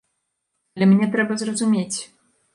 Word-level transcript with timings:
Але 0.77 0.87
мне 0.93 1.11
трэба 1.17 1.39
зразумець. 1.43 1.97